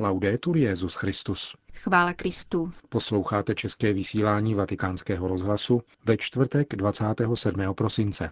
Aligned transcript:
Laudetur 0.00 0.56
Jezus 0.56 0.94
Christus. 0.94 1.56
Chvála 1.74 2.12
Kristu. 2.12 2.72
Posloucháte 2.88 3.54
české 3.54 3.92
vysílání 3.92 4.54
Vatikánského 4.54 5.28
rozhlasu 5.28 5.82
ve 6.04 6.16
čtvrtek 6.16 6.76
27. 6.76 7.74
prosince. 7.74 8.30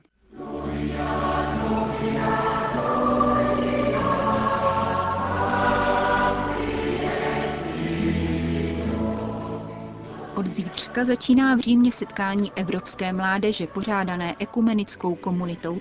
Od 10.37 10.47
zítřka 10.47 11.05
začíná 11.05 11.57
v 11.57 11.61
Římě 11.61 11.93
setkání 11.93 12.53
Evropské 12.57 13.13
mládeže 13.13 13.67
pořádané 13.67 14.37
ekumenickou 14.39 15.15
komunitou 15.15 15.79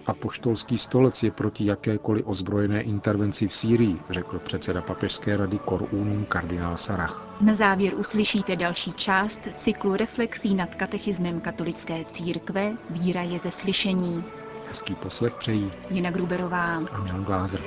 Tezé. 0.00 0.10
Apoštolský 0.10 0.78
stolec 0.78 1.22
je 1.22 1.30
proti 1.30 1.64
jakékoliv 1.66 2.26
ozbrojené 2.26 2.82
intervenci 2.82 3.48
v 3.48 3.54
Sýrii, 3.54 3.96
řekl 4.10 4.38
předseda 4.38 4.82
papežské 4.82 5.36
rady 5.36 5.58
Cor 5.68 5.88
Unum 5.92 6.24
kardinál 6.24 6.76
Sarach. 6.76 7.26
Na 7.40 7.54
závěr 7.54 7.94
uslyšíte 7.94 8.56
další 8.56 8.92
část 8.92 9.40
cyklu 9.56 9.96
reflexí 9.96 10.54
nad 10.54 10.74
katechismem 10.74 11.40
katolické 11.40 12.04
církve 12.04 12.76
Víra 12.90 13.22
je 13.22 13.38
ze 13.38 13.50
slyšení. 13.52 14.24
Hezký 14.68 14.94
poslech 14.94 15.34
přejí 15.34 15.70
Jina 15.90 16.10
Gruberová 16.10 16.76
a 16.76 16.98
Milan 17.02 17.24
Glázer. 17.24 17.60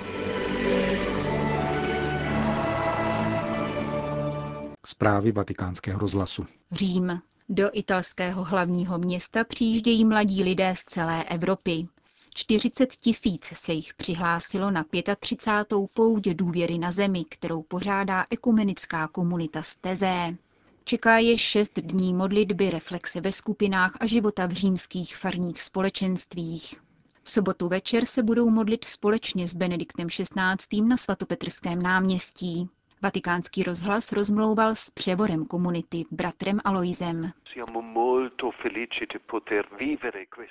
Zprávy 4.86 5.32
vatikánského 5.32 6.00
rozhlasu. 6.00 6.46
Řím. 6.72 7.20
Do 7.50 7.70
italského 7.74 8.44
hlavního 8.44 8.98
města 8.98 9.44
přijíždějí 9.44 10.06
mladí 10.06 10.44
lidé 10.44 10.74
z 10.78 10.84
celé 10.84 11.24
Evropy. 11.24 11.88
40 12.34 12.96
tisíc 12.96 13.46
se 13.46 13.74
jich 13.74 13.94
přihlásilo 13.94 14.72
na 14.72 14.86
35. 15.20 15.78
pouť 15.94 16.24
důvěry 16.24 16.78
na 16.78 16.92
zemi, 16.92 17.26
kterou 17.30 17.62
pořádá 17.62 18.26
ekumenická 18.30 19.08
komunita 19.08 19.62
z 19.62 19.76
Tezé. 19.76 20.38
Čeká 20.84 21.18
je 21.18 21.38
šest 21.38 21.80
dní 21.80 22.14
modlitby, 22.14 22.70
reflexe 22.70 23.22
ve 23.22 23.32
skupinách 23.32 23.98
a 24.00 24.06
života 24.06 24.46
v 24.46 24.52
římských 24.52 25.18
farních 25.18 25.62
společenstvích. 25.62 26.76
V 27.24 27.32
sobotu 27.32 27.68
večer 27.68 28.06
se 28.06 28.24
budou 28.24 28.50
modlit 28.50 28.86
společně 28.86 29.48
s 29.48 29.56
Benediktem 29.56 30.08
XVI. 30.08 30.82
na 30.82 30.98
svatopetrském 30.98 31.82
náměstí. 31.82 32.70
Vatikánský 33.04 33.64
rozhlas 33.64 34.12
rozmlouval 34.12 34.76
s 34.76 34.90
převorem 34.90 35.46
komunity, 35.46 36.06
bratrem 36.12 36.60
Aloizem. 36.64 37.32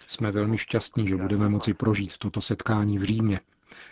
Jsme 0.06 0.30
velmi 0.32 0.58
šťastní, 0.58 1.08
že 1.08 1.16
budeme 1.16 1.48
moci 1.48 1.74
prožít 1.74 2.18
toto 2.18 2.40
setkání 2.40 2.98
v 2.98 3.02
Římě. 3.02 3.40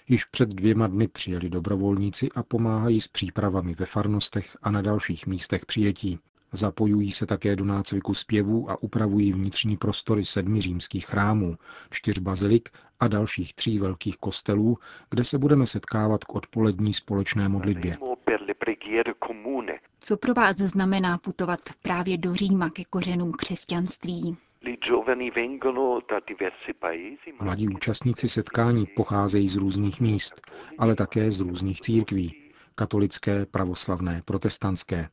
Již 0.09 0.25
před 0.25 0.49
dvěma 0.49 0.87
dny 0.87 1.09
přijeli 1.09 1.51
dobrovolníci 1.51 2.29
a 2.35 2.43
pomáhají 2.43 3.01
s 3.01 3.09
přípravami 3.09 3.75
ve 3.75 3.87
farnostech 3.87 4.57
a 4.63 4.71
na 4.71 4.83
dalších 4.83 5.27
místech 5.27 5.67
přijetí. 5.67 6.19
Zapojují 6.53 7.13
se 7.13 7.27
také 7.27 7.57
do 7.57 7.65
nácviku 7.65 8.15
zpěvů 8.15 8.71
a 8.71 8.83
upravují 8.83 9.33
vnitřní 9.33 9.77
prostory 9.77 10.25
sedmi 10.25 10.61
římských 10.61 11.07
chrámů, 11.07 11.57
čtyř 11.91 12.19
bazilik 12.19 12.69
a 13.01 13.09
dalších 13.09 13.55
tří 13.55 13.79
velkých 13.79 14.17
kostelů, 14.17 14.79
kde 15.11 15.25
se 15.25 15.39
budeme 15.39 15.67
setkávat 15.67 16.25
k 16.25 16.35
odpolední 16.35 16.95
společné 16.95 17.49
modlitbě. 17.49 17.97
Co 20.01 20.17
pro 20.17 20.35
vás 20.35 20.57
znamená 20.57 21.19
putovat 21.19 21.61
právě 21.83 22.19
do 22.19 22.35
Říma 22.35 22.71
ke 22.71 22.85
kořenům 22.85 23.33
křesťanství? 23.33 24.37
Mladí 27.41 27.69
účastníci 27.69 28.29
setkání 28.29 28.87
pocházejí 28.87 29.49
z 29.49 29.57
různých 29.57 30.01
míst, 30.01 30.41
ale 30.79 30.95
také 30.95 31.31
z 31.31 31.41
různých 31.41 31.81
církví. 31.81 32.53
Katolické, 32.75 33.47
pravoslavné, 33.47 34.23
protestantské. 34.25 35.09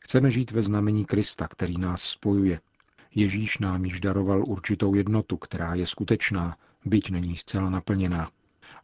Chceme 0.00 0.30
žít 0.30 0.50
ve 0.50 0.62
znamení 0.62 1.04
Krista, 1.04 1.48
který 1.48 1.78
nás 1.78 2.02
spojuje. 2.02 2.60
Ježíš 3.14 3.58
nám 3.58 3.84
již 3.84 4.00
daroval 4.00 4.44
určitou 4.46 4.94
jednotu, 4.94 5.36
která 5.36 5.74
je 5.74 5.86
skutečná, 5.86 6.56
byť 6.84 7.10
není 7.10 7.36
zcela 7.36 7.70
naplněná. 7.70 8.30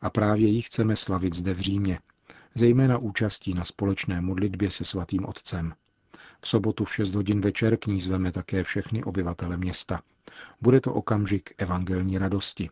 A 0.00 0.10
právě 0.10 0.48
ji 0.48 0.62
chceme 0.62 0.96
slavit 0.96 1.34
zde 1.34 1.54
v 1.54 1.60
Římě, 1.60 1.98
zejména 2.56 2.98
účastí 2.98 3.54
na 3.54 3.64
společné 3.64 4.20
modlitbě 4.20 4.70
se 4.70 4.84
svatým 4.84 5.26
otcem. 5.26 5.74
V 6.40 6.48
sobotu 6.48 6.84
v 6.84 6.94
6 6.94 7.14
hodin 7.14 7.40
večer 7.40 7.76
k 7.76 7.86
ní 7.86 8.00
zveme 8.00 8.32
také 8.32 8.62
všechny 8.62 9.04
obyvatele 9.04 9.56
města. 9.56 10.02
Bude 10.60 10.80
to 10.80 10.94
okamžik 10.94 11.54
evangelní 11.58 12.18
radosti. 12.18 12.70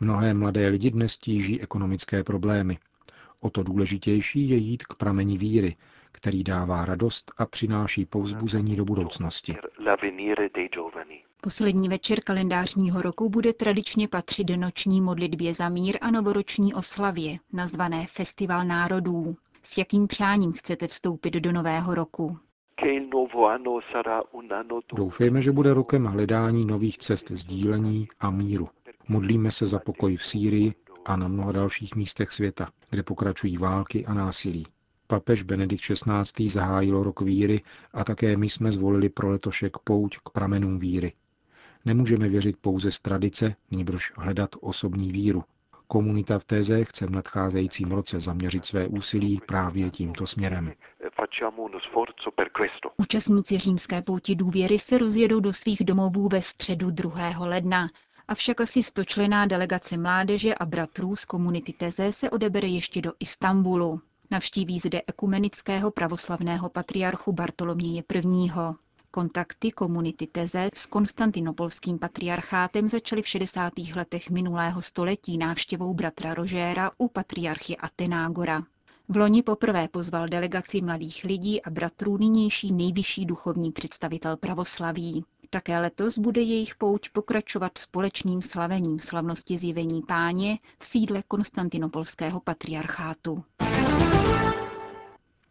Mnohé 0.00 0.34
mladé 0.34 0.68
lidi 0.68 0.90
dnes 0.90 1.16
tíží 1.16 1.60
ekonomické 1.60 2.24
problémy. 2.24 2.78
O 3.40 3.50
to 3.50 3.62
důležitější 3.62 4.48
je 4.48 4.56
jít 4.56 4.84
k 4.84 4.94
prameni 4.94 5.38
víry, 5.38 5.76
který 6.16 6.44
dává 6.44 6.84
radost 6.84 7.32
a 7.38 7.46
přináší 7.46 8.06
povzbuzení 8.06 8.76
do 8.76 8.84
budoucnosti. 8.84 9.56
Poslední 11.42 11.88
večer 11.88 12.20
kalendářního 12.20 13.02
roku 13.02 13.30
bude 13.30 13.52
tradičně 13.52 14.08
patřit 14.08 14.50
noční 14.56 15.00
modlitbě 15.00 15.54
za 15.54 15.68
mír 15.68 15.98
a 16.00 16.10
novoroční 16.10 16.74
oslavě, 16.74 17.38
nazvané 17.52 18.06
Festival 18.06 18.64
národů. 18.64 19.36
S 19.62 19.78
jakým 19.78 20.06
přáním 20.06 20.52
chcete 20.52 20.86
vstoupit 20.86 21.34
do 21.34 21.52
nového 21.52 21.94
roku? 21.94 22.38
Doufejme, 24.94 25.42
že 25.42 25.52
bude 25.52 25.74
rokem 25.74 26.04
hledání 26.04 26.66
nových 26.66 26.98
cest 26.98 27.30
sdílení 27.30 28.08
a 28.20 28.30
míru. 28.30 28.68
Modlíme 29.08 29.50
se 29.50 29.66
za 29.66 29.78
pokoj 29.78 30.16
v 30.16 30.26
Sýrii 30.26 30.74
a 31.04 31.16
na 31.16 31.28
mnoha 31.28 31.52
dalších 31.52 31.96
místech 31.96 32.30
světa, 32.30 32.68
kde 32.90 33.02
pokračují 33.02 33.56
války 33.56 34.06
a 34.06 34.14
násilí. 34.14 34.66
Papež 35.06 35.42
Benedikt 35.42 35.82
XVI. 35.84 36.48
zahájil 36.48 37.02
rok 37.02 37.20
víry 37.20 37.62
a 37.92 38.04
také 38.04 38.36
my 38.36 38.48
jsme 38.48 38.72
zvolili 38.72 39.08
pro 39.08 39.30
letošek 39.30 39.78
pouť 39.78 40.18
k 40.18 40.30
pramenům 40.30 40.78
víry. 40.78 41.12
Nemůžeme 41.84 42.28
věřit 42.28 42.56
pouze 42.60 42.90
z 42.90 43.00
tradice, 43.00 43.54
nýbrž 43.70 44.12
hledat 44.16 44.50
osobní 44.60 45.12
víru. 45.12 45.44
Komunita 45.88 46.38
v 46.38 46.44
Téze 46.44 46.84
chce 46.84 47.06
v 47.06 47.10
nadcházejícím 47.10 47.90
roce 47.90 48.20
zaměřit 48.20 48.64
své 48.64 48.86
úsilí 48.86 49.40
právě 49.46 49.90
tímto 49.90 50.26
směrem. 50.26 50.72
Účastníci 52.96 53.58
římské 53.58 54.02
pouti 54.02 54.34
důvěry 54.34 54.78
se 54.78 54.98
rozjedou 54.98 55.40
do 55.40 55.52
svých 55.52 55.84
domovů 55.84 56.28
ve 56.28 56.42
středu 56.42 56.90
2. 56.90 57.38
ledna. 57.38 57.88
Avšak 58.28 58.60
asi 58.60 58.82
stočlená 58.82 59.46
delegace 59.46 59.96
mládeže 59.96 60.54
a 60.54 60.66
bratrů 60.66 61.16
z 61.16 61.24
komunity 61.24 61.72
Teze 61.72 62.12
se 62.12 62.30
odebere 62.30 62.68
ještě 62.68 63.02
do 63.02 63.12
Istanbulu. 63.20 64.00
Navštíví 64.36 64.78
zde 64.78 65.02
ekumenického 65.06 65.90
pravoslavného 65.90 66.68
patriarchu 66.68 67.32
Bartoloměje 67.32 68.02
I. 68.14 68.50
Kontakty 69.10 69.70
komunity 69.70 70.26
Teze 70.26 70.68
s 70.74 70.86
konstantinopolským 70.86 71.98
patriarchátem 71.98 72.88
začaly 72.88 73.22
v 73.22 73.28
60. 73.28 73.72
letech 73.94 74.30
minulého 74.30 74.82
století 74.82 75.38
návštěvou 75.38 75.94
bratra 75.94 76.34
Rožéra 76.34 76.90
u 76.98 77.08
patriarchy 77.08 77.76
Atenágora. 77.76 78.62
V 79.08 79.16
loni 79.16 79.42
poprvé 79.42 79.88
pozval 79.88 80.28
delegaci 80.28 80.80
mladých 80.80 81.24
lidí 81.24 81.62
a 81.62 81.70
bratrů 81.70 82.16
nynější 82.16 82.72
nejvyšší 82.72 83.26
duchovní 83.26 83.72
představitel 83.72 84.36
pravoslaví. 84.36 85.24
Také 85.50 85.78
letos 85.78 86.18
bude 86.18 86.40
jejich 86.40 86.74
pouť 86.74 87.08
pokračovat 87.08 87.78
společným 87.78 88.42
slavením 88.42 89.00
slavnosti 89.00 89.58
zjevení 89.58 90.02
páně 90.02 90.58
v 90.78 90.86
sídle 90.86 91.22
konstantinopolského 91.28 92.40
patriarchátu. 92.40 93.44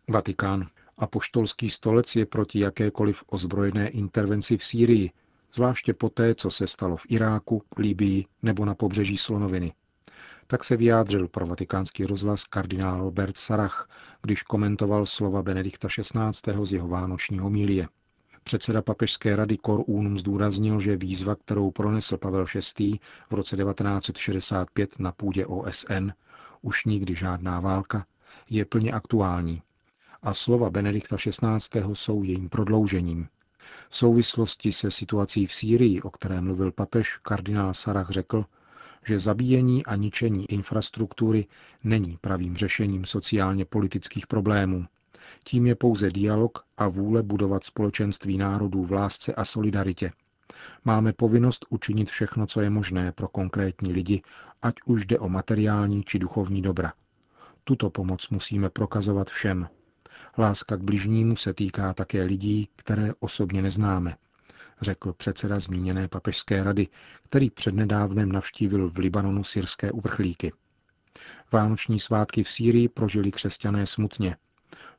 Vatikán. 0.09 0.67
Apoštolský 0.97 1.69
stolec 1.69 2.15
je 2.15 2.25
proti 2.25 2.59
jakékoliv 2.59 3.23
ozbrojené 3.27 3.89
intervenci 3.89 4.57
v 4.57 4.63
Sýrii, 4.63 5.11
zvláště 5.53 5.93
poté, 5.93 6.35
co 6.35 6.51
se 6.51 6.67
stalo 6.67 6.97
v 6.97 7.05
Iráku, 7.09 7.63
Libii 7.77 8.25
nebo 8.41 8.65
na 8.65 8.75
pobřeží 8.75 9.17
Slonoviny. 9.17 9.73
Tak 10.47 10.63
se 10.63 10.77
vyjádřil 10.77 11.27
pro 11.27 11.47
vatikánský 11.47 12.05
rozhlas 12.05 12.43
kardinál 12.43 12.99
Robert 12.99 13.37
Sarach, 13.37 13.89
když 14.21 14.43
komentoval 14.43 15.05
slova 15.05 15.43
Benedikta 15.43 15.87
XVI. 15.87 16.65
z 16.65 16.73
jeho 16.73 16.87
vánoční 16.87 17.39
mílie. 17.39 17.87
Předseda 18.43 18.81
papežské 18.81 19.35
rady 19.35 19.57
Cor 19.65 19.83
Unum 19.87 20.17
zdůraznil, 20.17 20.79
že 20.79 20.97
výzva, 20.97 21.35
kterou 21.35 21.71
pronesl 21.71 22.17
Pavel 22.17 22.45
VI. 22.79 22.99
v 23.29 23.33
roce 23.33 23.57
1965 23.57 24.99
na 24.99 25.11
půdě 25.11 25.45
OSN, 25.45 26.09
už 26.61 26.85
nikdy 26.85 27.15
žádná 27.15 27.59
válka, 27.59 28.05
je 28.49 28.65
plně 28.65 28.91
aktuální 28.91 29.61
a 30.25 30.33
slova 30.33 30.69
Benedikta 30.69 31.15
XVI. 31.17 31.93
jsou 31.93 32.23
jejím 32.23 32.49
prodloužením. 32.49 33.27
V 33.89 33.97
souvislosti 33.97 34.71
se 34.71 34.91
situací 34.91 35.45
v 35.45 35.53
Sýrii, 35.53 36.01
o 36.01 36.09
které 36.09 36.41
mluvil 36.41 36.71
papež, 36.71 37.17
kardinál 37.17 37.73
Sarach 37.73 38.09
řekl, 38.09 38.45
že 39.07 39.19
zabíjení 39.19 39.85
a 39.85 39.95
ničení 39.95 40.51
infrastruktury 40.51 41.47
není 41.83 42.17
pravým 42.21 42.57
řešením 42.57 43.05
sociálně 43.05 43.65
politických 43.65 44.27
problémů. 44.27 44.85
Tím 45.43 45.67
je 45.67 45.75
pouze 45.75 46.09
dialog 46.09 46.59
a 46.77 46.87
vůle 46.87 47.23
budovat 47.23 47.63
společenství 47.63 48.37
národů 48.37 48.83
v 48.83 48.91
lásce 48.91 49.33
a 49.33 49.45
solidaritě. 49.45 50.11
Máme 50.85 51.13
povinnost 51.13 51.65
učinit 51.69 52.09
všechno, 52.09 52.47
co 52.47 52.61
je 52.61 52.69
možné 52.69 53.11
pro 53.11 53.27
konkrétní 53.27 53.93
lidi, 53.93 54.21
ať 54.61 54.75
už 54.85 55.05
jde 55.05 55.19
o 55.19 55.29
materiální 55.29 56.03
či 56.03 56.19
duchovní 56.19 56.61
dobra. 56.61 56.93
Tuto 57.63 57.89
pomoc 57.89 58.29
musíme 58.29 58.69
prokazovat 58.69 59.29
všem. 59.29 59.67
Láska 60.37 60.77
k 60.77 60.83
bližnímu 60.83 61.35
se 61.35 61.53
týká 61.53 61.93
také 61.93 62.23
lidí, 62.23 62.69
které 62.75 63.13
osobně 63.19 63.61
neznáme, 63.61 64.15
řekl 64.81 65.13
předseda 65.13 65.59
zmíněné 65.59 66.07
papežské 66.07 66.63
rady, 66.63 66.87
který 67.23 67.49
přednedávnem 67.49 68.31
navštívil 68.31 68.89
v 68.89 68.97
Libanonu 68.97 69.43
syrské 69.43 69.91
uprchlíky. 69.91 70.53
Vánoční 71.51 71.99
svátky 71.99 72.43
v 72.43 72.49
Sýrii 72.49 72.89
prožili 72.89 73.31
křesťané 73.31 73.85
smutně. 73.85 74.37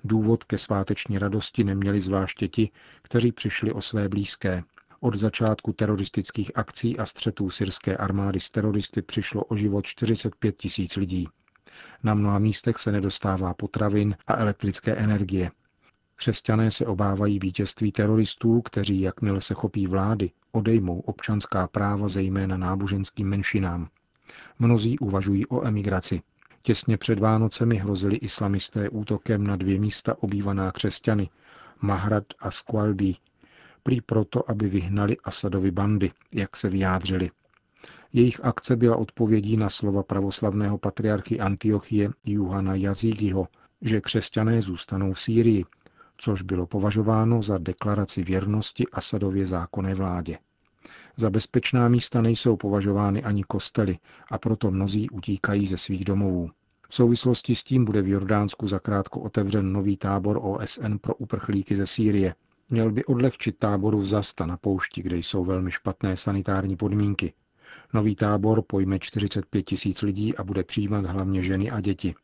Důvod 0.05 0.44
ke 0.44 0.59
sváteční 0.59 1.19
radosti 1.19 1.65
neměli 1.65 2.00
zvláště 2.00 2.49
ti, 2.49 2.71
kteří 3.03 3.32
přišli 3.32 3.73
o 3.73 3.81
své 3.81 4.09
blízké. 4.09 4.62
Od 5.00 5.15
začátku 5.15 5.73
teroristických 5.73 6.59
akcí 6.59 6.99
a 6.99 7.06
střetů 7.06 7.50
syrské 7.50 7.97
armády 7.97 8.41
s 8.41 8.50
teroristy 8.50 9.03
přišlo 9.03 9.44
o 9.44 9.56
život 9.56 9.87
45 9.87 10.56
tisíc 10.56 10.97
lidí. 10.97 11.29
Na 12.02 12.14
mnoha 12.14 12.38
místech 12.38 12.78
se 12.78 12.93
nedostává 12.93 13.55
potravin 13.55 14.17
a 14.26 14.37
elektrické 14.37 14.93
energie. 14.94 15.50
Křesťané 16.17 16.70
se 16.70 16.87
obávají 16.87 17.38
vítězství 17.38 17.93
teroristů, 17.93 18.62
kteří, 18.62 19.00
jakmile 19.00 19.40
se 19.40 19.55
chopí 19.55 19.87
vlády, 19.87 20.31
odejmou 20.52 21.00
občanská 21.00 21.67
práva 21.67 22.08
zejména 22.08 22.56
náboženským 22.56 23.28
menšinám. 23.28 23.88
Mnozí 24.58 24.99
uvažují 24.99 25.46
o 25.46 25.67
emigraci. 25.67 26.23
Těsně 26.62 26.96
před 26.96 27.19
Vánocemi 27.19 27.76
hrozili 27.76 28.17
islamisté 28.17 28.88
útokem 28.88 29.46
na 29.46 29.56
dvě 29.56 29.81
místa 29.81 30.22
obývaná 30.22 30.72
křesťany, 30.72 31.29
Mahrad 31.81 32.25
a 32.38 32.50
Squalbi, 32.50 33.14
prý 33.82 34.00
proto, 34.00 34.50
aby 34.50 34.69
vyhnali 34.69 35.17
Asadovi 35.25 35.70
bandy, 35.70 36.12
jak 36.34 36.56
se 36.56 36.69
vyjádřili. 36.69 37.31
Jejich 38.12 38.44
akce 38.44 38.76
byla 38.76 38.97
odpovědí 38.97 39.56
na 39.56 39.69
slova 39.69 40.03
pravoslavného 40.03 40.79
patriarchy 40.79 41.41
Antiochie 41.41 42.11
Juhana 42.25 42.75
Jazígiho, 42.75 43.49
že 43.82 44.00
křesťané 44.00 44.62
zůstanou 44.62 45.12
v 45.12 45.20
Sýrii, 45.20 45.64
což 46.17 46.43
bylo 46.43 46.67
považováno 46.67 47.43
za 47.43 47.58
deklaraci 47.58 48.23
věrnosti 48.23 48.87
Asadově 48.93 49.47
zákonné 49.47 49.94
vládě. 49.94 50.38
Za 51.17 51.31
bezpečná 51.31 51.88
místa 51.88 52.23
nejsou 52.23 52.56
považovány 52.56 53.23
ani 53.23 53.44
kostely 53.44 53.99
a 54.31 54.38
proto 54.38 54.70
mnozí 54.70 55.11
utíkají 55.11 55.67
ze 55.67 55.76
svých 55.76 56.05
domovů. 56.05 56.50
V 56.88 56.94
souvislosti 56.94 57.55
s 57.55 57.62
tím 57.62 57.85
bude 57.85 58.03
v 58.03 58.08
Jordánsku 58.08 58.67
zakrátko 58.69 59.20
otevřen 59.20 59.73
nový 59.73 59.97
tábor 59.97 60.38
OSN 60.43 60.97
pro 61.00 61.14
uprchlíky 61.14 61.76
ze 61.76 61.87
Sýrie. 61.87 62.35
Měl 62.70 62.93
by 62.93 63.05
odlehčit 63.05 63.58
táboru 63.58 63.99
v 63.99 64.06
Zasta 64.06 64.47
na 64.47 64.56
poušti, 64.56 65.03
kde 65.03 65.17
jsou 65.17 65.44
velmi 65.44 65.70
špatné 65.70 66.17
sanitární 66.17 66.76
podmínky. 66.76 67.32
Nový 67.93 68.17
tábor 68.17 68.62
pojme 68.62 68.99
45 68.99 69.62
tisíc 69.62 70.02
lidí 70.02 70.37
a 70.37 70.44
bude 70.44 70.64
přijímat 70.64 71.05
hlavně 71.05 71.43
ženy 71.43 71.70
a 71.70 71.81
děti. 71.81 72.14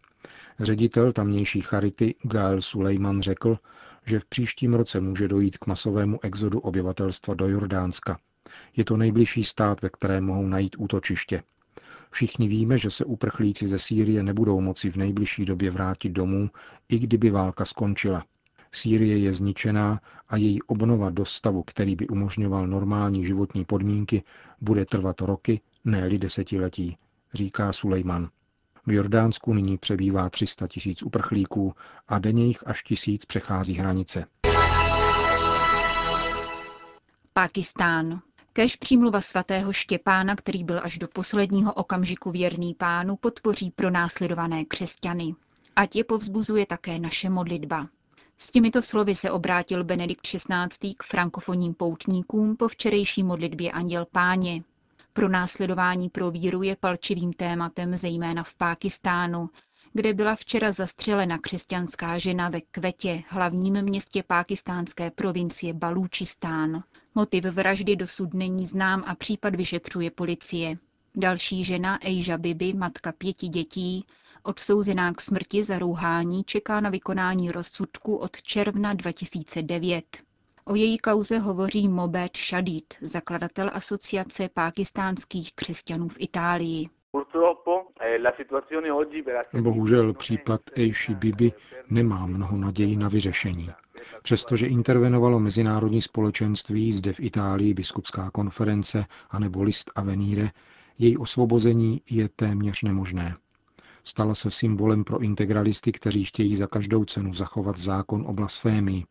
Ředitel 0.60 1.12
tamnější 1.12 1.60
charity 1.60 2.14
Gael 2.22 2.60
Sulejman 2.60 3.22
řekl, 3.22 3.58
že 4.06 4.20
v 4.20 4.25
příštím 4.25 4.75
roce 4.75 5.00
může 5.00 5.28
dojít 5.28 5.58
k 5.58 5.66
masovému 5.66 6.19
exodu 6.22 6.60
obyvatelstva 6.60 7.34
do 7.34 7.49
Jordánska. 7.49 8.19
Je 8.76 8.84
to 8.84 8.96
nejbližší 8.96 9.44
stát, 9.44 9.82
ve 9.82 9.90
kterém 9.90 10.25
mohou 10.25 10.46
najít 10.46 10.76
útočiště. 10.78 11.43
Všichni 12.10 12.48
víme, 12.48 12.78
že 12.78 12.90
se 12.90 13.05
uprchlíci 13.05 13.69
ze 13.69 13.78
Sýrie 13.78 14.22
nebudou 14.22 14.60
moci 14.60 14.90
v 14.90 14.96
nejbližší 14.96 15.44
době 15.44 15.70
vrátit 15.70 16.08
domů, 16.08 16.50
i 16.88 16.98
kdyby 16.98 17.31
válka 17.31 17.64
skončila. 17.64 18.25
Sýrie 18.74 19.19
je 19.19 19.32
zničená 19.32 20.00
a 20.28 20.36
její 20.36 20.62
obnova 20.62 21.10
do 21.10 21.24
stavu, 21.24 21.62
který 21.62 21.96
by 21.96 22.08
umožňoval 22.08 22.66
normální 22.66 23.26
životní 23.26 23.64
podmínky, 23.64 24.22
bude 24.60 24.84
trvat 24.84 25.20
roky, 25.20 25.60
ne-li 25.84 26.19
desetiletí, 26.19 26.96
říká 27.34 27.72
Sulejman. 27.72 28.28
V 28.86 28.92
Jordánsku 28.92 29.54
nyní 29.54 29.78
přebývá 29.78 30.30
300 30.30 30.69
tisíc 30.69 31.02
uprchlíků 31.02 31.74
a 32.08 32.19
denně 32.19 32.46
jich 32.46 32.66
až 32.66 32.82
tisíc 32.82 33.24
přechází 33.24 33.74
hranice. 33.74 34.24
Pakistán. 37.32 38.20
Kež 38.52 38.76
přímluva 38.76 39.20
svatého 39.20 39.72
Štěpána, 39.72 40.36
který 40.36 40.64
byl 40.64 40.80
až 40.82 40.98
do 40.98 41.08
posledního 41.08 41.72
okamžiku 41.72 42.30
věrný 42.30 42.74
pánu, 42.74 43.16
podpoří 43.16 43.70
pro 43.70 43.90
následované 43.90 44.64
křesťany. 44.64 45.34
Ať 45.76 45.96
je 45.96 46.04
povzbuzuje 46.04 46.66
také 46.66 46.98
naše 46.98 47.30
modlitba. 47.30 47.88
S 48.43 48.50
těmito 48.50 48.83
slovy 48.83 49.15
se 49.15 49.31
obrátil 49.31 49.85
Benedikt 49.85 50.27
XVI. 50.27 50.94
k 50.97 51.03
frankofonním 51.03 51.75
poutníkům 51.75 52.56
po 52.56 52.69
včerejší 52.69 53.23
modlitbě 53.23 53.73
Anděl 53.73 54.06
Páně. 54.12 54.62
Pro 55.12 55.29
následování 55.29 56.09
pro 56.09 56.31
víru 56.31 56.62
je 56.62 56.77
palčivým 56.77 57.33
tématem 57.33 57.97
zejména 57.97 58.43
v 58.43 58.55
Pákistánu, 58.55 59.50
kde 59.93 60.15
byla 60.15 60.37
včera 60.37 60.73
zastřelena 60.73 61.39
křesťanská 61.39 62.19
žena 62.19 62.49
ve 62.49 62.61
Kvetě, 62.61 63.23
hlavním 63.29 63.83
městě 63.83 64.23
pákistánské 64.27 65.11
provincie 65.11 65.75
Balúčistán. 65.75 66.83
Motiv 67.15 67.44
vraždy 67.44 67.97
dosud 67.97 68.35
není 68.35 68.67
znám 68.67 69.05
a 69.06 69.15
případ 69.15 69.55
vyšetřuje 69.55 70.11
policie. 70.11 70.79
Další 71.15 71.65
žena, 71.65 72.06
Ejža 72.06 72.39
Bibi, 72.39 72.75
matka 72.75 73.12
pěti 73.12 73.49
dětí, 73.49 74.05
odsouzená 74.43 75.12
k 75.12 75.21
smrti 75.21 75.65
za 75.65 75.79
rouhání, 75.79 76.44
čeká 76.44 76.81
na 76.81 76.91
vykonání 76.91 77.50
rozsudku 77.50 78.17
od 78.17 78.43
června 78.43 78.94
2009. 78.94 80.05
O 80.65 80.75
její 80.75 80.99
kauze 80.99 81.39
hovoří 81.39 81.89
Mobed 81.89 82.37
Shadid, 82.37 82.94
zakladatel 83.00 83.71
asociace 83.73 84.49
pákistánských 84.49 85.55
křesťanů 85.55 86.09
v 86.09 86.17
Itálii. 86.19 86.89
Bohužel 89.61 90.15
případ 90.15 90.61
Eishi 90.75 91.15
Bibi 91.15 91.53
nemá 91.91 92.27
mnoho 92.27 92.56
naději 92.56 92.97
na 92.97 93.09
vyřešení. 93.09 93.71
Přestože 94.23 94.67
intervenovalo 94.67 95.41
mezinárodní 95.41 96.03
společenství, 96.03 96.93
zde 96.93 97.12
v 97.12 97.21
Itálii 97.21 97.75
biskupská 97.75 98.31
konference 98.31 99.06
anebo 99.31 99.62
list 99.62 99.91
Avenire, 99.94 100.50
její 100.99 101.17
osvobození 101.17 102.03
je 102.11 102.29
téměř 102.29 102.83
nemožné. 102.83 103.35
Stala 104.04 104.34
se 104.34 104.50
symbolem 104.50 105.04
pro 105.04 105.19
integralisty, 105.19 105.93
kteří 105.93 106.25
chtějí 106.25 106.56
za 106.56 106.66
každou 106.66 107.04
cenu 107.04 107.34
zachovat 107.34 107.78
zákon 107.78 108.25
o 108.26 108.32
blasfémii. 108.32 109.04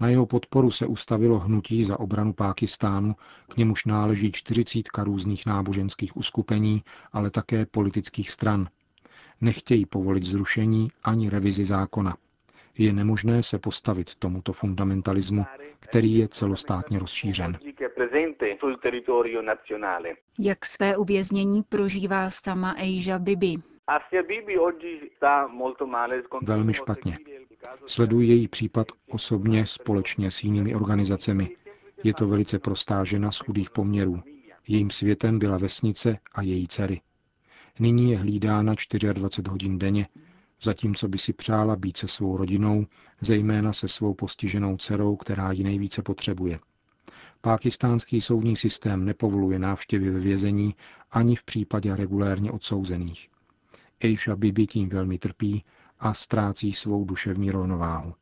Na 0.00 0.08
jeho 0.08 0.26
podporu 0.26 0.70
se 0.70 0.86
ustavilo 0.86 1.38
hnutí 1.38 1.84
za 1.84 2.00
obranu 2.00 2.32
Pákistánu, 2.32 3.16
k 3.48 3.56
němuž 3.56 3.84
náleží 3.84 4.32
čtyřicítka 4.32 5.04
různých 5.04 5.46
náboženských 5.46 6.16
uskupení, 6.16 6.82
ale 7.12 7.30
také 7.30 7.66
politických 7.66 8.30
stran. 8.30 8.68
Nechtějí 9.40 9.86
povolit 9.86 10.24
zrušení 10.24 10.90
ani 11.04 11.28
revizi 11.30 11.64
zákona. 11.64 12.16
Je 12.78 12.92
nemožné 12.92 13.42
se 13.42 13.58
postavit 13.58 14.14
tomuto 14.14 14.52
fundamentalismu, 14.52 15.44
který 15.80 16.18
je 16.18 16.28
celostátně 16.28 16.98
rozšířen. 16.98 17.58
Jak 20.38 20.66
své 20.66 20.96
uvěznění 20.96 21.62
prožívá 21.62 22.30
sama 22.30 22.74
Ejža 22.78 23.18
Bibi? 23.18 23.56
Velmi 26.42 26.74
špatně. 26.74 27.16
Sleduji 27.86 28.28
její 28.28 28.48
případ 28.48 28.86
osobně 29.10 29.66
společně 29.66 30.30
s 30.30 30.44
jinými 30.44 30.74
organizacemi. 30.74 31.56
Je 32.04 32.14
to 32.14 32.28
velice 32.28 32.58
prostá 32.58 33.04
žena 33.04 33.30
z 33.30 33.38
chudých 33.38 33.70
poměrů. 33.70 34.22
Jejím 34.68 34.90
světem 34.90 35.38
byla 35.38 35.58
vesnice 35.58 36.18
a 36.32 36.42
její 36.42 36.68
dcery. 36.68 37.00
Nyní 37.78 38.10
je 38.10 38.18
hlídána 38.18 38.74
24 39.12 39.50
hodin 39.50 39.78
denně, 39.78 40.06
zatímco 40.62 41.08
by 41.08 41.18
si 41.18 41.32
přála 41.32 41.76
být 41.76 41.96
se 41.96 42.08
svou 42.08 42.36
rodinou, 42.36 42.86
zejména 43.20 43.72
se 43.72 43.88
svou 43.88 44.14
postiženou 44.14 44.76
dcerou, 44.76 45.16
která 45.16 45.52
ji 45.52 45.64
nejvíce 45.64 46.02
potřebuje. 46.02 46.58
Pákistánský 47.40 48.20
soudní 48.20 48.56
systém 48.56 49.04
nepovoluje 49.04 49.58
návštěvy 49.58 50.10
ve 50.10 50.20
vězení 50.20 50.74
ani 51.10 51.36
v 51.36 51.44
případě 51.44 51.96
regulérně 51.96 52.50
odsouzených. 52.50 53.28
Ejša 54.00 54.36
Bibi 54.36 54.66
tím 54.66 54.88
velmi 54.88 55.18
trpí 55.18 55.64
a 55.98 56.14
ztrácí 56.14 56.72
svou 56.72 57.04
duševní 57.04 57.50
rovnováhu. 57.50 58.14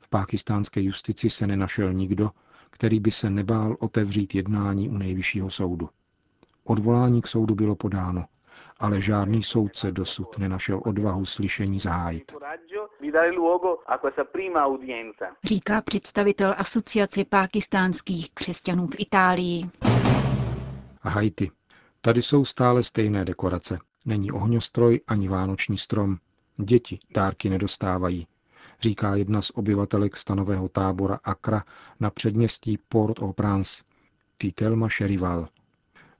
V 0.00 0.08
pákistánské 0.08 0.80
justici 0.80 1.30
se 1.30 1.46
nenašel 1.46 1.92
nikdo, 1.92 2.30
který 2.70 3.00
by 3.00 3.10
se 3.10 3.30
nebál 3.30 3.76
otevřít 3.80 4.34
jednání 4.34 4.88
u 4.88 4.98
nejvyššího 4.98 5.50
soudu. 5.50 5.88
Odvolání 6.64 7.22
k 7.22 7.26
soudu 7.26 7.54
bylo 7.54 7.76
podáno, 7.76 8.24
ale 8.78 9.00
žádný 9.00 9.42
soudce 9.42 9.92
dosud 9.92 10.38
nenašel 10.38 10.80
odvahu 10.84 11.24
slyšení 11.24 11.78
zahájit. 11.78 12.32
Říká 15.44 15.80
představitel 15.80 16.54
Asociace 16.58 17.24
pákistánských 17.24 18.30
křesťanů 18.34 18.86
v 18.86 18.94
Itálii. 18.98 19.70
Haiti. 21.02 21.50
Tady 22.00 22.22
jsou 22.22 22.44
stále 22.44 22.82
stejné 22.82 23.24
dekorace. 23.24 23.78
Není 24.06 24.32
ohňostroj 24.32 25.00
ani 25.06 25.28
vánoční 25.28 25.78
strom. 25.78 26.16
Děti 26.56 26.98
dárky 27.14 27.50
nedostávají, 27.50 28.26
říká 28.80 29.14
jedna 29.14 29.42
z 29.42 29.50
obyvatelek 29.54 30.16
stanového 30.16 30.68
tábora 30.68 31.18
Akra 31.24 31.64
na 32.00 32.10
předměstí 32.10 32.78
Port-au-Prince, 32.88 33.84
Titelma 34.38 34.88
Sherival. 34.88 35.48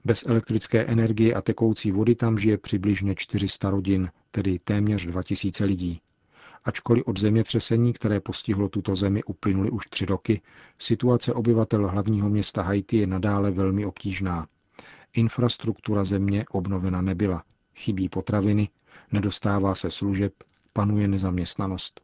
Bez 0.05 0.23
elektrické 0.27 0.85
energie 0.85 1.33
a 1.33 1.41
tekoucí 1.41 1.91
vody 1.91 2.15
tam 2.15 2.37
žije 2.37 2.57
přibližně 2.57 3.15
400 3.15 3.69
rodin, 3.69 4.09
tedy 4.31 4.59
téměř 4.59 5.05
2000 5.05 5.65
lidí. 5.65 6.01
Ačkoliv 6.65 7.03
od 7.07 7.19
zemětřesení, 7.19 7.93
které 7.93 8.19
postihlo 8.19 8.69
tuto 8.69 8.95
zemi, 8.95 9.23
uplynuly 9.23 9.69
už 9.69 9.85
tři 9.87 10.05
roky, 10.05 10.41
situace 10.79 11.33
obyvatel 11.33 11.87
hlavního 11.87 12.29
města 12.29 12.61
Haiti 12.61 12.97
je 12.97 13.07
nadále 13.07 13.51
velmi 13.51 13.85
obtížná. 13.85 14.47
Infrastruktura 15.13 16.03
země 16.03 16.45
obnovena 16.51 17.01
nebyla, 17.01 17.43
chybí 17.75 18.09
potraviny, 18.09 18.69
nedostává 19.11 19.75
se 19.75 19.91
služeb, 19.91 20.33
panuje 20.73 21.07
nezaměstnanost. 21.07 22.01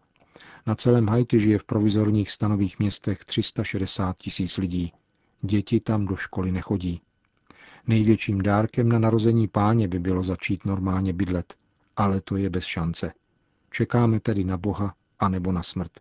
Na 0.67 0.75
celém 0.75 1.07
Haiti 1.07 1.39
žije 1.39 1.57
v 1.57 1.63
provizorních 1.63 2.31
stanových 2.31 2.79
městech 2.79 3.25
360 3.25 4.17
tisíc 4.17 4.57
lidí. 4.57 4.93
Děti 5.41 5.79
tam 5.79 6.05
do 6.05 6.15
školy 6.15 6.51
nechodí. 6.51 7.01
Největším 7.87 8.41
dárkem 8.41 8.89
na 8.89 8.99
narození 8.99 9.47
páně 9.47 9.87
by 9.87 9.99
bylo 9.99 10.23
začít 10.23 10.65
normálně 10.65 11.13
bydlet, 11.13 11.55
ale 11.95 12.21
to 12.21 12.37
je 12.37 12.49
bez 12.49 12.63
šance. 12.63 13.13
Čekáme 13.71 14.19
tedy 14.19 14.43
na 14.43 14.57
Boha 14.57 14.95
anebo 15.19 15.51
na 15.51 15.63
smrt, 15.63 15.91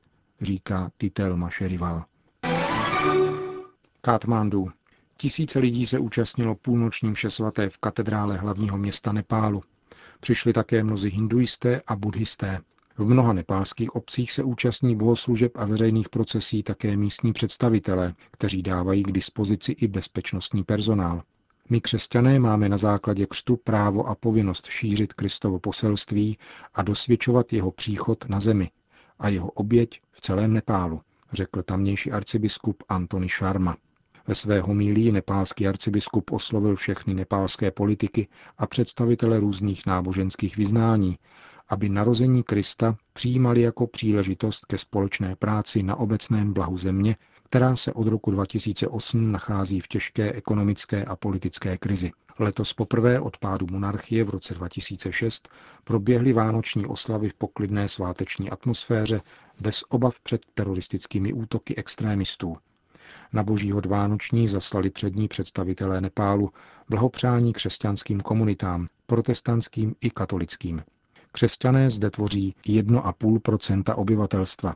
říká 0.41 0.91
Titel 0.99 1.37
Mašerival. 1.37 2.05
Katmandu. 4.01 4.71
Tisíce 5.17 5.59
lidí 5.59 5.87
se 5.87 5.99
účastnilo 5.99 6.55
půlnoční 6.55 7.11
mše 7.11 7.31
svaté 7.31 7.69
v 7.71 7.79
katedrále 7.79 8.37
hlavního 8.37 8.79
města 8.79 9.13
Nepálu. 9.13 9.63
Přišli 10.21 10.53
také 10.53 10.85
mnozí 10.85 11.09
hinduisté 11.09 11.81
a 11.87 11.97
buddhisté. 11.97 12.61
V 12.99 13.05
mnoha 13.05 13.33
nepálských 13.33 13.95
obcích 13.95 14.33
se 14.33 14.43
účastní 14.43 14.97
bohoslužeb 14.97 15.53
a 15.55 15.65
veřejných 15.65 16.09
procesí 16.09 16.63
také 16.63 16.97
místní 16.97 17.33
představitelé, 17.33 18.15
kteří 18.31 18.63
dávají 18.63 19.03
k 19.03 19.13
dispozici 19.13 19.73
i 19.73 19.89
bezpečnostní 19.89 20.65
personál. 20.65 21.23
My 21.73 21.81
křesťané 21.81 22.39
máme 22.39 22.69
na 22.69 22.77
základě 22.77 23.27
křtu 23.27 23.57
právo 23.57 24.07
a 24.07 24.15
povinnost 24.15 24.67
šířit 24.67 25.13
Kristovo 25.13 25.59
poselství 25.59 26.39
a 26.75 26.83
dosvědčovat 26.83 27.53
jeho 27.53 27.71
příchod 27.71 28.29
na 28.29 28.41
zemi 28.41 28.71
a 29.19 29.29
jeho 29.29 29.51
oběť 29.51 30.01
v 30.13 30.21
celém 30.21 30.53
Nepálu, 30.53 31.01
řekl 31.33 31.63
tamnější 31.63 32.13
arcibiskup 32.13 32.83
Antony 32.89 33.29
Sharma. 33.29 33.77
Ve 34.27 34.35
své 34.35 34.61
homílii 34.61 35.13
nepálský 35.13 35.67
arcibiskup 35.69 36.33
oslovil 36.33 36.77
všechny 36.77 37.15
nepálské 37.15 37.71
politiky 37.71 38.29
a 38.59 38.67
představitele 38.67 39.41
různých 39.41 39.87
náboženských 39.87 40.57
vyznání, 40.57 41.19
aby 41.69 41.89
narození 41.89 42.43
Krista 42.43 42.97
přijímali 43.13 43.61
jako 43.61 43.87
příležitost 43.87 44.67
ke 44.67 44.79
společné 44.79 45.37
práci 45.37 45.83
na 45.83 45.97
obecném 45.97 46.53
blahu 46.53 46.79
země 46.79 47.17
která 47.51 47.77
se 47.77 47.93
od 47.93 48.07
roku 48.07 48.31
2008 48.31 49.33
nachází 49.33 49.81
v 49.81 49.89
těžké 49.89 50.33
ekonomické 50.33 51.05
a 51.05 51.17
politické 51.17 51.79
krizi. 51.79 52.13
Letos 52.39 52.73
poprvé 52.73 53.21
od 53.21 53.37
pádu 53.39 53.67
monarchie 53.71 54.25
v 54.25 54.31
roce 54.31 54.55
2006 54.55 55.49
proběhly 55.85 56.33
vánoční 56.33 56.87
oslavy 56.87 57.29
v 57.29 57.35
poklidné 57.35 57.89
sváteční 57.89 58.51
atmosféře 58.51 59.21
bez 59.61 59.85
obav 59.89 60.21
před 60.21 60.43
teroristickými 60.55 61.33
útoky 61.33 61.77
extrémistů. 61.77 62.57
Na 63.33 63.43
boží 63.43 63.71
hod 63.71 63.87
vánoční 63.87 64.49
zaslali 64.49 64.91
přední 64.91 65.29
představitelé 65.29 66.01
Nepálu 66.01 66.51
blahopřání 66.89 67.53
křesťanským 67.53 68.21
komunitám, 68.21 68.87
protestantským 69.07 69.95
i 70.01 70.11
katolickým. 70.11 70.83
Křesťané 71.33 71.91
zde 71.91 72.11
tvoří 72.11 72.55
1,5% 72.67 73.95
obyvatelstva, 73.97 74.75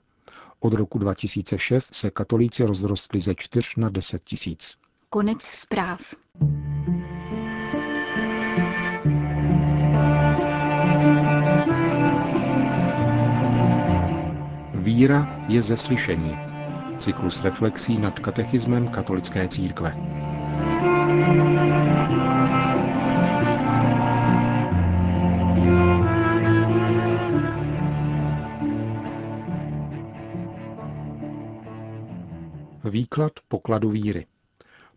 od 0.64 0.73
roku 0.73 0.99
2006 0.99 1.94
se 1.94 2.11
katolíci 2.11 2.64
rozrostli 2.64 3.21
ze 3.21 3.35
4 3.35 3.68
na 3.76 3.88
10 3.88 4.25
tisíc. 4.25 4.76
Konec 5.11 5.42
zpráv. 5.42 6.00
Víra 14.75 15.44
je 15.49 15.62
ze 15.62 15.76
slyšení. 15.76 16.37
Cyklus 16.99 17.42
reflexí 17.42 17.99
nad 17.99 18.18
katechismem 18.18 18.88
katolické 18.88 19.49
církve. 19.49 19.97
Výklad 32.95 33.33
pokladu 33.49 33.91
víry. 33.91 34.27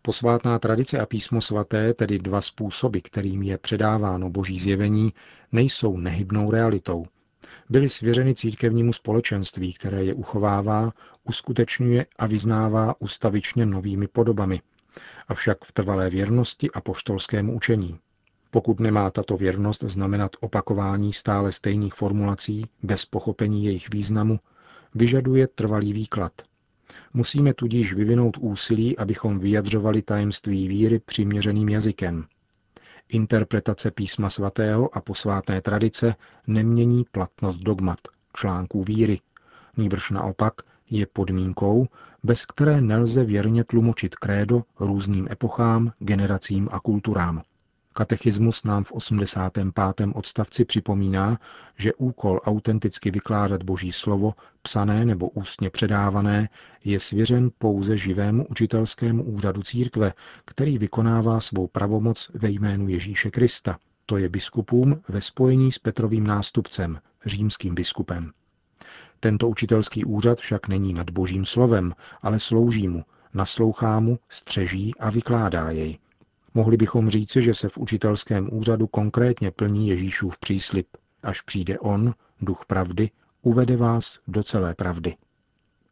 Posvátná 0.02 0.58
tradice 0.58 0.98
a 0.98 1.06
písmo 1.06 1.40
svaté, 1.40 1.94
tedy 1.94 2.18
dva 2.18 2.40
způsoby, 2.40 2.98
kterým 3.02 3.42
je 3.42 3.58
předáváno 3.58 4.30
boží 4.30 4.60
zjevení, 4.60 5.12
nejsou 5.52 5.96
nehybnou 5.96 6.50
realitou. 6.50 7.06
Byly 7.70 7.88
svěřeny 7.88 8.34
církevnímu 8.34 8.92
společenství, 8.92 9.72
které 9.72 10.04
je 10.04 10.14
uchovává, 10.14 10.92
uskutečňuje 11.24 12.06
a 12.18 12.26
vyznává 12.26 13.00
ustavičně 13.00 13.66
novými 13.66 14.08
podobami, 14.08 14.60
avšak 15.28 15.64
v 15.64 15.72
trvalé 15.72 16.10
věrnosti 16.10 16.70
a 16.70 16.80
poštolskému 16.80 17.56
učení. 17.56 17.98
Pokud 18.50 18.80
nemá 18.80 19.10
tato 19.10 19.36
věrnost 19.36 19.82
znamenat 19.86 20.30
opakování 20.40 21.12
stále 21.12 21.52
stejných 21.52 21.94
formulací 21.94 22.64
bez 22.82 23.04
pochopení 23.04 23.64
jejich 23.64 23.90
významu, 23.90 24.40
vyžaduje 24.94 25.46
trvalý 25.46 25.92
výklad– 25.92 26.32
Musíme 27.14 27.54
tudíž 27.54 27.92
vyvinout 27.92 28.36
úsilí, 28.40 28.98
abychom 28.98 29.38
vyjadřovali 29.38 30.02
tajemství 30.02 30.68
víry 30.68 30.98
přiměřeným 30.98 31.68
jazykem. 31.68 32.24
Interpretace 33.08 33.90
písma 33.90 34.30
svatého 34.30 34.96
a 34.96 35.00
posvátné 35.00 35.60
tradice 35.60 36.14
nemění 36.46 37.04
platnost 37.12 37.56
dogmat, 37.58 37.98
článků 38.34 38.82
víry, 38.82 39.20
nýbrž 39.76 40.10
naopak 40.10 40.54
je 40.90 41.06
podmínkou, 41.06 41.86
bez 42.22 42.46
které 42.46 42.80
nelze 42.80 43.24
věrně 43.24 43.64
tlumočit 43.64 44.16
krédo 44.16 44.62
různým 44.80 45.28
epochám, 45.30 45.92
generacím 45.98 46.68
a 46.72 46.80
kulturám. 46.80 47.42
Katechismus 47.98 48.64
nám 48.64 48.84
v 48.84 48.92
85. 48.92 49.68
odstavci 50.14 50.64
připomíná, 50.64 51.38
že 51.76 51.94
úkol 51.94 52.40
autenticky 52.44 53.10
vykládat 53.10 53.62
Boží 53.62 53.92
slovo, 53.92 54.34
psané 54.62 55.04
nebo 55.04 55.28
ústně 55.28 55.70
předávané, 55.70 56.48
je 56.84 57.00
svěřen 57.00 57.50
pouze 57.58 57.96
živému 57.96 58.46
učitelskému 58.46 59.24
úřadu 59.24 59.62
církve, 59.62 60.12
který 60.44 60.78
vykonává 60.78 61.40
svou 61.40 61.66
pravomoc 61.66 62.30
ve 62.34 62.50
jménu 62.50 62.88
Ježíše 62.88 63.30
Krista, 63.30 63.78
to 64.06 64.16
je 64.16 64.28
biskupům 64.28 65.00
ve 65.08 65.20
spojení 65.20 65.72
s 65.72 65.78
Petrovým 65.78 66.26
nástupcem, 66.26 67.00
římským 67.26 67.74
biskupem. 67.74 68.32
Tento 69.20 69.48
učitelský 69.48 70.04
úřad 70.04 70.38
však 70.38 70.68
není 70.68 70.94
nad 70.94 71.10
božím 71.10 71.44
slovem, 71.44 71.94
ale 72.22 72.38
slouží 72.38 72.88
mu, 72.88 73.04
naslouchá 73.34 74.00
mu, 74.00 74.18
střeží 74.28 74.94
a 75.00 75.10
vykládá 75.10 75.70
jej– 75.70 75.98
Mohli 76.54 76.76
bychom 76.76 77.08
říci, 77.08 77.42
že 77.42 77.54
se 77.54 77.68
v 77.68 77.78
učitelském 77.78 78.48
úřadu 78.52 78.86
konkrétně 78.86 79.50
plní 79.50 79.88
Ježíšův 79.88 80.38
příslip. 80.38 80.86
Až 81.22 81.40
přijde 81.40 81.78
On, 81.78 82.14
duch 82.40 82.64
pravdy, 82.66 83.10
uvede 83.42 83.76
vás 83.76 84.18
do 84.28 84.42
celé 84.42 84.74
pravdy. 84.74 85.16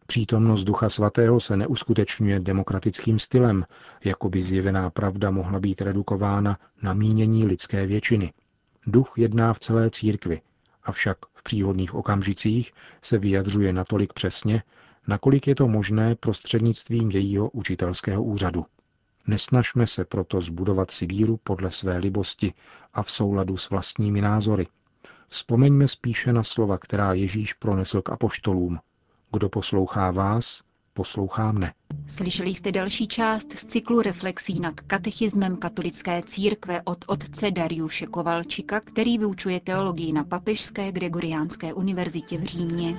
Přítomnost 0.07 0.65
Ducha 0.65 0.91
Svatého 0.91 1.41
se 1.41 1.57
neuskutečňuje 1.57 2.41
demokratickým 2.41 3.19
stylem, 3.19 3.65
jako 4.05 4.29
by 4.29 4.43
zjevená 4.43 4.91
pravda 4.91 5.31
mohla 5.31 5.61
být 5.61 5.83
redukována 5.83 6.59
na 6.83 6.95
mínění 6.95 7.47
lidské 7.47 7.87
většiny. 7.87 8.33
Duch 8.87 9.13
jedná 9.17 9.55
v 9.55 9.59
celé 9.59 9.91
církvi, 9.91 10.41
avšak 10.83 11.19
v 11.35 11.43
příhodných 11.43 11.95
okamžicích 11.95 12.73
se 13.03 13.19
vyjadřuje 13.19 13.73
natolik 13.73 14.13
přesně, 14.13 14.63
nakolik 15.09 15.47
je 15.47 15.55
to 15.55 15.69
možné 15.69 16.15
prostřednictvím 16.15 17.11
jejího 17.11 17.51
učitelského 17.51 18.23
úřadu. 18.23 18.65
Nesnažme 19.26 19.87
se 19.87 20.04
proto 20.04 20.40
zbudovat 20.40 20.90
si 20.90 21.06
víru 21.06 21.37
podle 21.37 21.71
své 21.71 21.99
libosti 21.99 22.52
a 22.95 23.02
v 23.02 23.11
souladu 23.11 23.56
s 23.56 23.71
vlastními 23.71 24.21
názory. 24.21 24.66
Vzpomeňme 25.28 25.88
spíše 25.88 26.33
na 26.33 26.42
slova, 26.42 26.78
která 26.78 27.12
Ježíš 27.12 27.52
pronesl 27.52 28.02
k 28.02 28.11
apoštolům. 28.11 28.78
Kdo 29.33 29.49
poslouchá 29.49 30.11
vás, 30.11 30.62
poslouchá 30.92 31.52
mne. 31.52 31.75
Slyšeli 32.06 32.50
jste 32.50 32.73
další 32.73 33.09
část 33.09 33.52
z 33.52 33.64
cyklu 33.64 34.02
reflexí 34.02 34.61
nad 34.61 34.80
katechismem 34.80 35.56
katolické 35.56 36.23
církve 36.23 36.83
od 36.85 37.04
otce 37.06 37.50
Dariuše 37.50 38.06
Kovalčika, 38.06 38.80
který 38.80 39.18
vyučuje 39.18 39.61
teologii 39.61 40.12
na 40.12 40.25
Papežské 40.25 40.92
Gregoriánské 40.92 41.75
univerzitě 41.75 42.38
v 42.38 42.45
Římě. 42.45 42.99